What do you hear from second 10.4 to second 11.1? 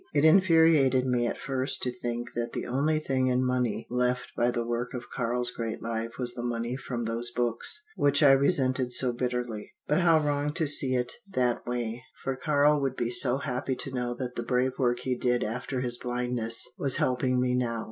to see